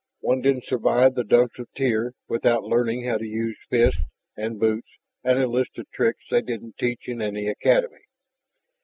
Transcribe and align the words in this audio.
One 0.21 0.41
didn't 0.41 0.65
survive 0.65 1.13
the 1.13 1.23
Dumps 1.23 1.59
of 1.59 1.69
Tyr 1.75 2.13
without 2.27 2.63
learning 2.63 3.03
how 3.05 3.17
to 3.17 3.23
use 3.23 3.55
fists, 3.69 4.01
and 4.35 4.59
boots, 4.59 4.87
and 5.23 5.37
a 5.37 5.45
list 5.45 5.77
of 5.77 5.91
tricks 5.91 6.23
they 6.31 6.41
didn't 6.41 6.79
teach 6.79 7.07
in 7.07 7.21
any 7.21 7.47
academy. 7.47 8.01